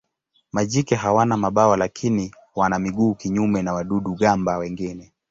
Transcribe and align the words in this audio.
Majike 0.51 0.95
hawana 0.95 1.37
mabawa 1.37 1.77
lakini 1.77 2.35
wana 2.55 2.79
miguu 2.79 3.15
kinyume 3.15 3.61
na 3.61 3.73
wadudu-gamba 3.73 4.57
wengine. 4.57 5.13